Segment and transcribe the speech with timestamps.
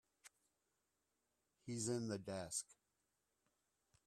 [1.67, 2.65] He's in the desk.